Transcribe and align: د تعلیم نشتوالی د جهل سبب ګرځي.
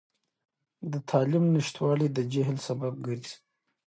د 0.91 0.93
تعلیم 1.09 1.45
نشتوالی 1.55 2.07
د 2.13 2.17
جهل 2.31 2.57
سبب 2.67 2.93
ګرځي. 3.05 3.35